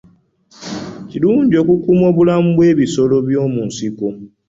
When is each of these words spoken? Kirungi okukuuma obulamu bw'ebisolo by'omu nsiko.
Kirungi 1.09 1.55
okukuuma 1.61 2.05
obulamu 2.11 2.49
bw'ebisolo 2.55 3.15
by'omu 3.27 3.61
nsiko. 3.69 4.07